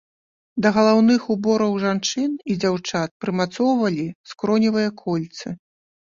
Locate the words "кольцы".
5.03-5.53